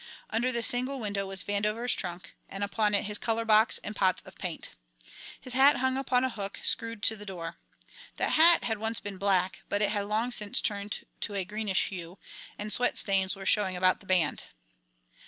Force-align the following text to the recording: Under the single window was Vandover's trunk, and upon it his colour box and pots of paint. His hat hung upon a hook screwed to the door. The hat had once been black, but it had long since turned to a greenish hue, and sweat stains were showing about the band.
Under 0.31 0.51
the 0.51 0.63
single 0.63 0.99
window 0.99 1.27
was 1.27 1.43
Vandover's 1.43 1.93
trunk, 1.93 2.33
and 2.49 2.63
upon 2.63 2.95
it 2.95 3.03
his 3.03 3.19
colour 3.19 3.45
box 3.45 3.77
and 3.83 3.95
pots 3.95 4.23
of 4.23 4.35
paint. 4.39 4.71
His 5.39 5.53
hat 5.53 5.75
hung 5.77 5.95
upon 5.95 6.23
a 6.23 6.29
hook 6.31 6.59
screwed 6.63 7.03
to 7.03 7.15
the 7.15 7.23
door. 7.23 7.57
The 8.17 8.29
hat 8.29 8.63
had 8.63 8.79
once 8.79 8.99
been 8.99 9.17
black, 9.17 9.61
but 9.69 9.79
it 9.83 9.91
had 9.91 10.05
long 10.07 10.31
since 10.31 10.59
turned 10.59 11.05
to 11.19 11.35
a 11.35 11.45
greenish 11.45 11.89
hue, 11.89 12.17
and 12.57 12.73
sweat 12.73 12.97
stains 12.97 13.35
were 13.35 13.45
showing 13.45 13.77
about 13.77 13.99
the 13.99 14.07
band. 14.07 14.45